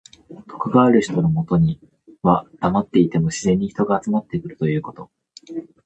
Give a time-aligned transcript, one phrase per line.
[0.47, 1.79] 徳がある人のもとに
[2.23, 5.11] はだまっていても自然に人が集まってくるということ。